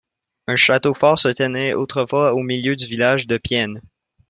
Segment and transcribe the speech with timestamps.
[0.47, 3.81] Un château-fort se tenait autrefois au milieu du village de Piennes.